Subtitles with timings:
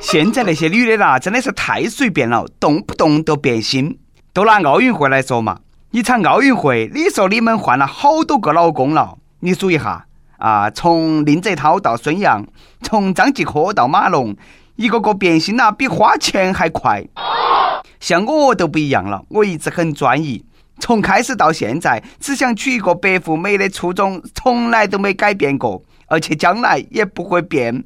[0.00, 3.98] 现在那些女的啦，真的是太随便了，动不动都变心。
[4.32, 5.58] 都拿奥运会来说嘛，
[5.90, 10.06] 一场奥运会，你说你们换了好多个老公了，你数一下
[10.38, 12.46] 啊，从宁泽涛到孙杨，
[12.82, 14.36] 从张继科到马龙，
[14.76, 17.06] 一个个变心呐，比花钱还快。
[17.98, 20.44] 像我都不一样了，我一直很专一，
[20.78, 27.82] 从开始到现在，只想娶一个白富美的初衷从来都没改变过，而且将来也不会变。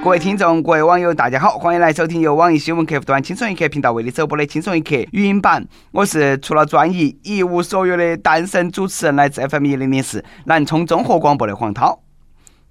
[0.00, 5.66] 各位听众，各位网友，大家好，欢迎来收听由网易新闻客户端“轻松一刻”频道为你首播的《轻松一刻》语音版。
[5.90, 12.00] 我是除了专一一无所有的单身主持人，来自 FM 一零零四南充综合广播的黄涛。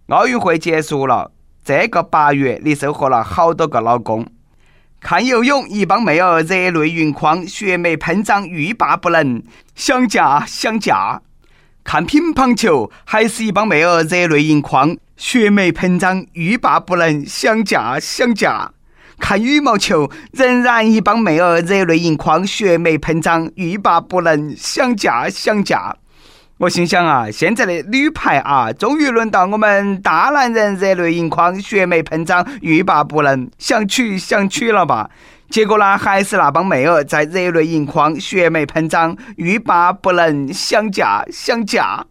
[0.08, 1.32] 奥运会结束了，
[1.66, 4.26] 这个八月你收获了好多个老公。
[5.02, 9.44] 看游泳，一帮妹儿热泪盈眶，血脉喷张，欲罢不能，
[9.76, 11.22] 想嫁想嫁。
[11.84, 14.96] 看乒乓球，还是一帮妹儿热泪盈眶。
[15.18, 18.72] 血脉喷张，欲罢不能，想嫁想嫁。
[19.20, 25.96] 看羽毛球，仍然一帮妹儿热泪盈眶，血脉喷张，欲罢不能，想嫁想嫁。
[26.60, 35.10] 我心想啊，现在的女排啊，终于轮到我们大男人热泪盈眶、血脉喷张、欲罢不能，想娶想娶了吧？
[35.50, 42.06] 结果呢，还是那帮妹儿在热泪盈眶、血脉喷张、欲罢不能，想嫁想嫁。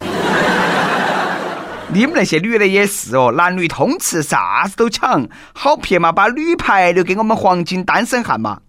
[1.88, 8.60] 你们那些女的也是哦，男女通吃，啥子都抢，好撇嘛，把女排留给我们黄金单身汉嘛。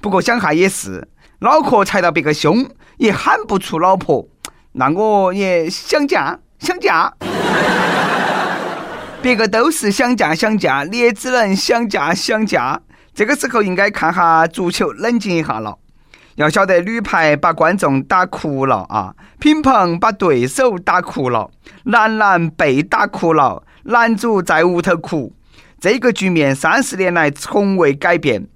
[0.00, 1.08] 不过想下也是，
[1.40, 4.28] 脑壳踩到别个胸，也喊不出老婆，
[4.72, 7.12] 那我也想嫁想嫁。
[9.20, 12.80] 别个都是想嫁想嫁，你也只能想嫁想嫁。
[13.12, 15.78] 这个时候应该看下足球，冷静一下了。
[16.36, 19.14] 要晓得，女排把观众打哭了啊！
[19.38, 21.50] 乒乓把对手打哭了，
[21.84, 25.32] 男篮被打哭了，男足在屋头哭。
[25.78, 28.46] 这个局面三十年来从未改变。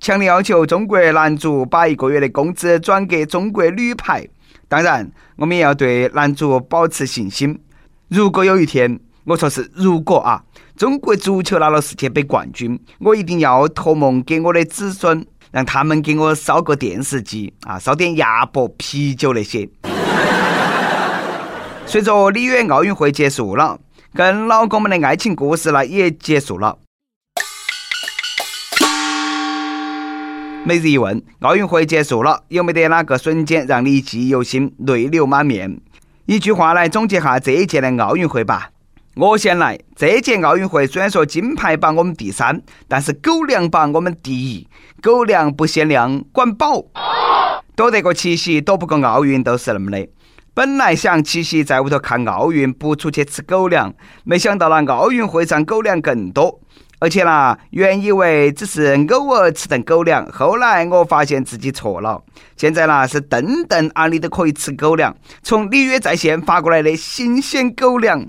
[0.00, 4.26] 强烈要求中国男足把一个月的工资转给中国女排。
[4.68, 7.60] 当然，我们也要对男足保持信心。
[8.08, 10.42] 如果有一天，我说是如果啊，
[10.76, 15.26] 中国足球拿了世界杯冠军，我一定要托梦给我的子孙。
[15.56, 19.66] 让他们给我烧个电视机啊，烧点鸭脖、啤酒那些。
[21.86, 23.80] 随着里约奥运会结束了，
[24.12, 26.76] 跟老公们的爱情故事呢也结束了。
[30.66, 35.80] 每日一问：奥运会结束了，有没得哪个瞬间让你记忆犹新、泪流满面？
[36.26, 38.68] 一句话来总结下这一届的奥运会吧。
[39.18, 44.68] 我先来，这届奥运会虽然说金牌榜我们第三，但是狗粮榜我们第一。
[45.00, 46.84] 狗粮不限量，管饱。
[47.74, 50.06] 躲得过七夕，躲不过奥运，都是那么的。
[50.52, 53.94] 本来想七夕在屋头看奥运，不出去吃狗粮，
[54.24, 56.60] 没想到那，奥运会上狗粮更多。
[56.98, 62.22] 而且呢，原以为只是偶尔吃顿狗粮，后来我发现自己错了。
[62.56, 68.26] 现在呢，是顿顿啊里都可以吃狗粮，从里约在线发过来的新鲜狗粮。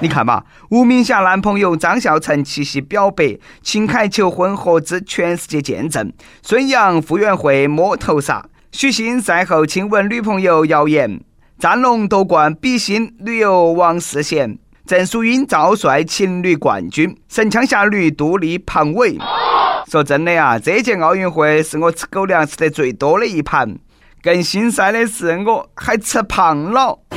[0.00, 6.12] 你看嘛，吴明霞男朋友张孝成七夕表白，秦凯求婚合资全世界见证，
[6.42, 11.20] 孙杨傅园慧摸头杀，许昕赛后亲吻女朋友谣言，
[11.58, 19.16] 战龙夺冠比心旅游王世贤，郑淑英赵帅情侣冠军，神枪侠侣杜丽庞伟。
[19.90, 23.78] 说真的啊，这届奥运会是我吃狗粮吃得最多的一盘，
[24.22, 26.98] 更心塞的是我还吃胖了。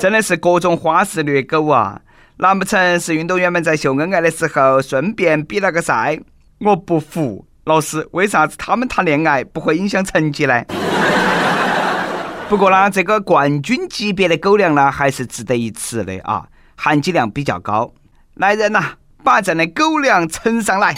[0.00, 2.00] 真的是各种花式虐狗啊！
[2.38, 6.18] 难不成是运动员们在秀恩爱的时候顺便比了个赛？
[6.58, 10.64] 我不服，老师，为啥子他们谈恋爱不会影响成绩呢？
[12.52, 16.44] 不过呢，这个冠军级别的狗粮呢，还是值得一吃的啊，
[16.76, 17.90] 含金量比较高。
[18.34, 18.90] 来人呐，
[19.24, 20.94] 把咱的狗粮盛上来！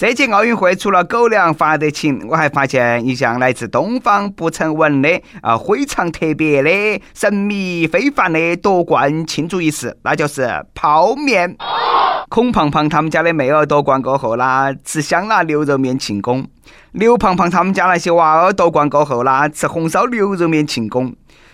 [0.00, 11.54] 这届奥运会除了狗粮发得勤，我还发现一项来自东方不成文的啊非常特别的神秘非凡的夺冠庆祝仪式，那就是泡面。
[12.30, 16.44] 孔胖胖他们家的妹儿夺冠过后啦，吃香辣牛肉面庆功；
[16.92, 21.12] 刘胖胖他们家那些娃儿夺冠过后啦，吃红烧牛肉面庆功；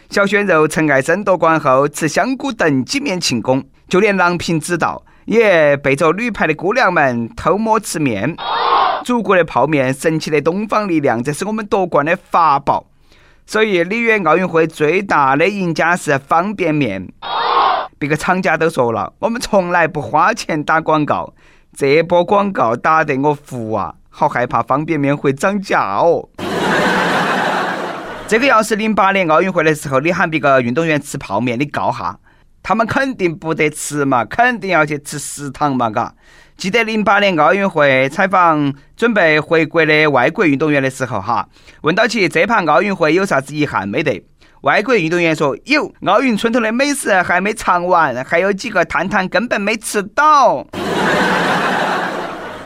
[0.08, 5.02] 小鲜肉陈艾森夺冠后吃香菇炖鸡面庆功；就连郎平知道。
[5.26, 8.34] 也背着女排的姑娘们偷摸吃面，
[9.04, 12.86] 祖国的泡面，神奇的东方力量，这是我们夺冠的法宝。
[13.44, 17.08] 所以里约奥运会最大的赢家是方便面。
[17.98, 21.34] 别个厂家都说了，我们从来不花钱打广告，
[21.76, 23.94] 这波广告打得我服啊！
[24.10, 26.28] 好害怕方便面会涨价哦。
[28.28, 32.18] 这个要是零八年奥运会的时候，你喊别个运动员吃泡面，你告哈，
[32.66, 36.12] 他们肯定不得吃嘛，肯定要去吃食堂嘛，嘎。
[36.56, 41.48] 记得零八年奥运会采访准备回国的外国运动员的时候，哈，
[41.82, 44.20] 问到起这盘奥运会有啥子遗憾没得？
[44.62, 50.66] 外国运动员说有，奥运村头的美食还没尝完，还有几个探探根本没吃到。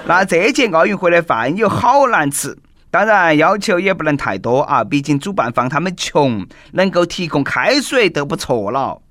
[0.08, 2.56] 那这届奥运会的饭有好难吃，
[2.91, 9.03] 当然要求也不能太多啊，毕竟主办方他们穷，能够提供开水都不错了。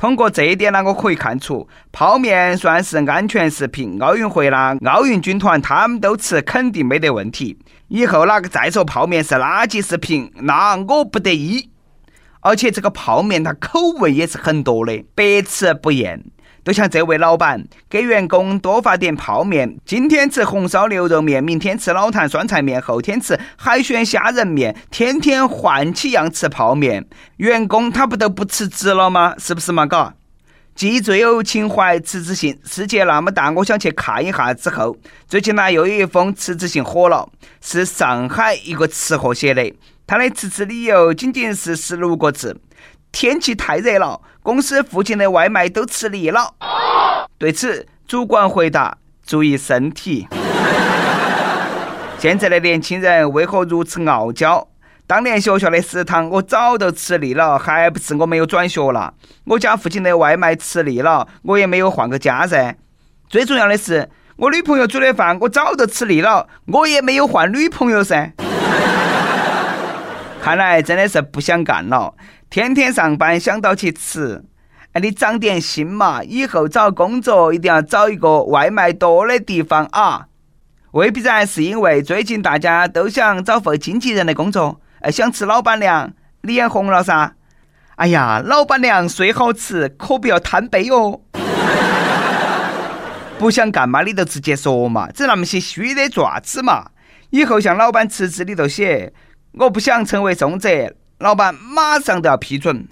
[0.00, 7.58] 通过这一点呢，我可以看出泡面算是安全食品，奥运会啦，奥运军团他们都吃，肯定没得问题。
[7.88, 11.68] 以后哪个再说泡面是垃圾食品，那我不得一。
[12.40, 16.24] 而且这个泡面它口味也是很多的，百吃不厌。
[16.64, 27.06] 就像这位老板给员工多发点泡面，今天吃红烧牛肉面，明天吃老坛酸菜面，后天吃海鲜虾仁面，天天换起样吃泡面，
[27.38, 29.34] 员工他不都不辞职了吗？
[29.38, 29.86] 是不是嘛？
[29.86, 30.14] 嘎，
[30.74, 34.52] 既最有情怀，辞职信，世界那么大，我想去看一下。
[34.52, 34.96] 之后，
[35.26, 37.28] 最近呢又有一封辞职信火了，
[37.60, 39.72] 是上海一个吃货写的，
[40.06, 42.60] 他的辞职理由仅仅是十六个字。
[43.12, 46.54] 天气太热了，公司附近的外卖都吃腻了。
[47.36, 48.96] 对此，主管回答
[49.26, 50.26] ：“注意身体。”
[52.18, 54.66] 现在的年轻人为何如此傲娇？
[55.06, 59.12] 当年学校的食堂我早都吃腻了，还不是我没有转学了？
[59.44, 62.76] 我家附近的外卖吃腻了，我也没有换个家噻。
[63.28, 68.32] 最重要的是，我女朋友煮的饭我早都吃腻了，我也没有换女朋友噻。
[70.42, 72.14] 看来真的是不想干了。
[72.50, 74.42] 天天上班想到去吃，
[74.90, 76.20] 哎，你长点心嘛！
[76.24, 80.26] 以后找工作一定要找一个外卖多的地方啊！
[80.90, 86.12] 未必然是因为最近大家都想找份经纪人的工作，哎，想吃老板娘，
[86.42, 87.36] 你眼红了噻？
[87.94, 91.20] 哎呀，老板娘虽好吃，可不要贪杯哦！
[93.38, 96.90] 不想干嘛，你就直接说嘛，整那么些虚的爪子嘛？
[97.30, 99.12] 以后向老板辞职，你就写，
[99.52, 100.96] 我不想成为宋哲。
[101.20, 102.82] 老板马上都要批准。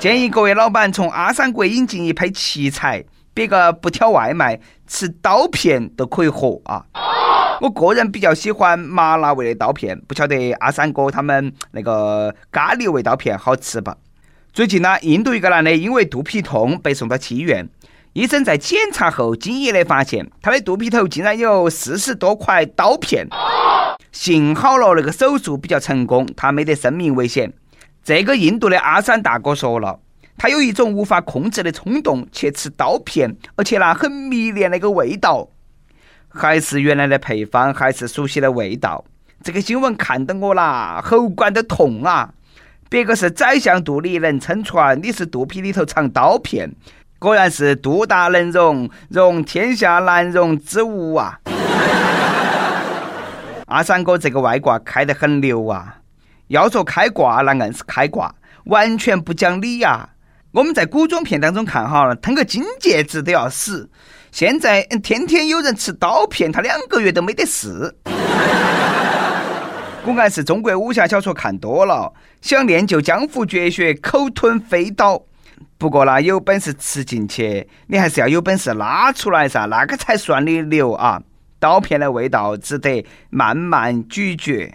[0.00, 4.58] 建议各位老板从阿三国引进一批奇才，别个不挑外卖，
[4.88, 6.84] 吃刀片都可以活啊！
[7.60, 13.92] 我个人比较喜欢麻辣味的刀片，不晓得阿三哥他们那个咖喱味刀片好吃不？
[14.52, 17.68] 最近呢，印度一个男的因为肚皮痛被送到医院，
[18.14, 23.26] 医生在检查后惊异的发现，他的肚皮头竟然有四十多块刀片。
[24.12, 27.52] 幸好了，那个手术比较成功，他没得生命危险。
[28.04, 29.98] 这个印度的阿三大哥说了，
[30.38, 35.48] 他有一种无法控制的冲动去吃刀片，而且呢很迷恋那个味道，
[36.28, 39.04] 还是原来的配方，还是熟悉的味道。
[39.42, 42.32] 这个新闻看得我啦喉管都痛啊！
[42.88, 46.70] 别个是宰相肚里能撑船，你是肚皮里头藏刀片，
[47.24, 51.40] 果然是肚大能容，容天下难容之物啊！
[53.64, 55.96] 阿三哥这个外挂开得很牛啊！
[56.48, 58.34] 要说开挂，那硬是开挂，
[58.66, 60.06] 完全不讲理呀！
[60.52, 63.88] 我们在古装片当中看哈，吞个金戒指都要死。
[64.30, 67.96] 现在天天有人吃刀片，他两个月都没得事。
[70.04, 72.12] 果然是中国武侠小说看多了，
[72.42, 75.22] 想练就江湖绝学，口吞飞刀。
[75.84, 81.20] 不过呢，有本事吃进去，你还是要有本事拉出来噻，那个才算你牛啊！
[81.60, 84.72] 刀片的味道只得慢慢咀嚼。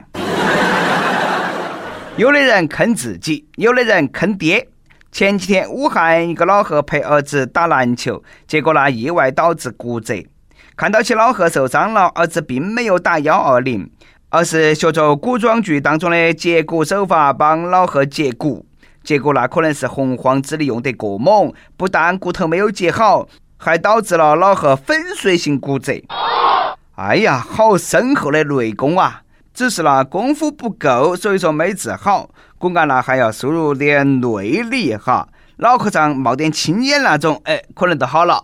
[2.15, 4.67] 有的人坑自己，有的人坑爹。
[5.11, 10.23] 前几天，武汉一个老贺陪儿子打篮球，结果呢意外导致骨折。
[10.75, 13.89] 看到起老贺受伤了，儿子并没有打幺二零，
[14.29, 18.67] 而是学着古装剧当中的截骨手法帮老贺截骨。
[19.03, 23.27] 结果那可能是洪荒之力用得过猛，不但骨头没有接好，
[23.57, 25.93] 还导致了老贺粉碎性骨折。
[26.95, 29.21] 哎呀，好深厚的内功啊！
[29.53, 32.29] 只是那功夫不够，所以说没治好。
[32.57, 35.27] 骨干呢还要输入点内力哈，
[35.57, 38.43] 脑壳上冒点青烟那种，哎，可能都好了。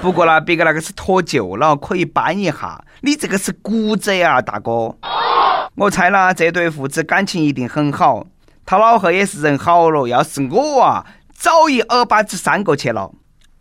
[0.00, 2.82] 不过呢，别个那个是脱臼了，可以搬一下。
[3.00, 4.94] 你这个是骨折呀，大哥！
[5.74, 8.26] 我猜呢，这对父子感情一定很好。
[8.68, 13.12] 他老贺也是人好了，要是我啊，早一耳巴子扇过去了。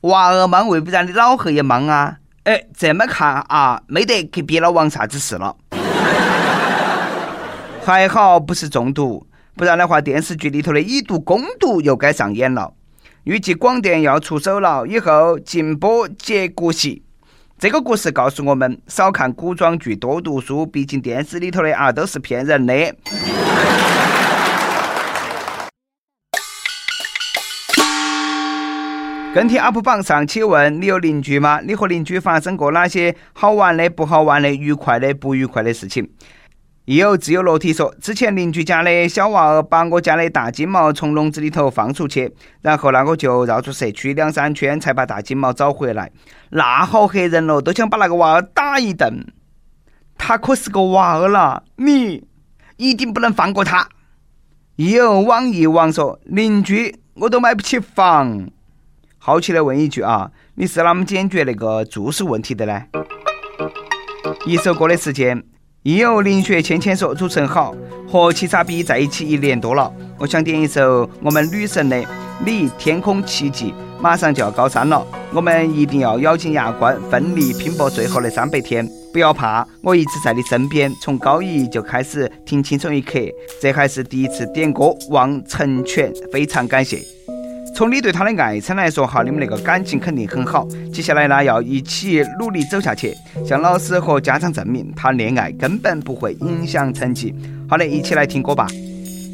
[0.01, 2.17] 娃儿忙，未必让你老贺也忙啊。
[2.45, 5.55] 哎，这么看啊，没得给别老王啥子事了。
[7.83, 12.73] 还好不是中毒，不然的话，电视剧里头的以毒攻毒又该上演了。
[13.25, 17.03] 预计广电要出手了，以后禁播接骨戏。
[17.59, 20.65] 这个故事告诉我们，少看古装剧，多读书。
[20.65, 22.73] 毕竟电视里头的啊都是骗人的。
[29.35, 31.59] 跟帖 UP 榜上，请问你有邻居吗？
[31.61, 36.07] 你和邻居发生过哪些好玩的、不好玩的、愉快的、不愉快的事情？
[36.85, 46.09] 亦有自由落体说，之前邻居家的小娃儿把我家的大金毛从笼子里头放出去，然后那个就绕出社区两三圈才把大金毛找回来，
[46.51, 49.27] 那好吓人咯，都想把那个娃儿打一顿。
[50.17, 52.23] 他可是个娃儿了，你
[52.77, 53.89] 一定不能放过他。
[54.77, 58.49] 亦有网易网说，邻居我都买不起房，
[59.27, 62.83] 好奇的问一句啊，你是啷么解决那个住宿问题的呢？
[64.45, 65.43] 一首歌的时间。
[65.81, 67.73] 亦有林雪芊芊说：“主持人好，
[68.07, 71.97] 和七傻逼在一起一年多了，我想点一首我们女神的
[72.45, 73.73] 《你天空奇迹》。
[73.99, 75.03] 马上就要高三了，
[75.33, 78.87] 我们一定要咬紧牙关，奋力拼搏最后的三百天。
[79.11, 80.93] 不要怕，我一直在你身边。
[81.01, 83.17] 从高一就开始听《青春一刻》，
[83.59, 86.99] 这还是第一次点歌，望成全，非常感谢。”
[87.75, 90.65] 从你对他的爱称来说，哈，你们那个感情肯定很好。
[90.93, 93.13] 接下来呢，要一起努力走下去，
[93.45, 97.35] 向老师和家长证明，他恋爱根本不会影响成绩。
[97.67, 98.65] 好的，一起来听歌吧。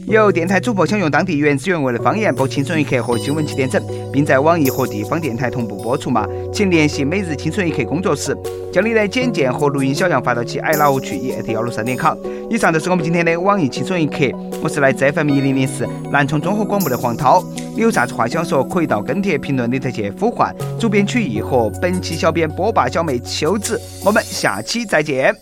[0.08, 3.82] 有电台主播想用当地原汁原味的方言播《青春一刻》和新闻七点整，
[4.12, 6.28] 并在网易和地方电台同步播出吗？
[6.52, 8.36] 请联系每日青春一刻工作室，
[8.74, 12.18] 将你的简介和录音小样发到其 i love 曲艺幺六三点 com。
[12.50, 14.30] 以上就是我们今天的网易青春一刻，
[14.62, 17.42] 我是来自 FM 一零零四南充综合广播的黄涛。
[17.76, 23.80] 你有啥子话想说，可以到跟帖评论里头去呼唤主编曲艺和本期小编波霸小妹秋子。
[24.04, 25.34] 我们下期再见。